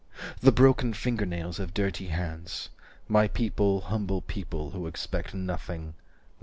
The 0.39 0.51
broken 0.51 0.93
finger 0.93 1.27
nails 1.27 1.59
of 1.59 1.75
dirty 1.75 2.07
hands. 2.07 2.69
My 3.07 3.27
people 3.27 3.81
humble 3.81 4.23
people 4.23 4.71
who 4.71 4.87
expect 4.87 5.35
Nothing." 5.35 5.93